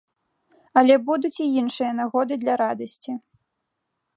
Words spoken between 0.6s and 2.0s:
Але будуць і іншыя